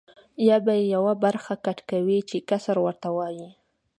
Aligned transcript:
یا 0.47 0.57
به 0.65 0.73
یوه 0.93 1.13
برخه 1.23 1.53
کټ 1.65 1.79
کوې 1.89 2.19
چې 2.29 2.37
قصر 2.49 2.75
ورته 2.85 3.07
وایي. 3.17 3.49